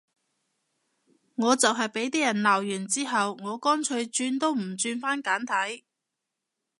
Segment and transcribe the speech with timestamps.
[1.35, 5.85] 我就係畀啲人鬧完之後，我乾脆轉都唔轉返簡體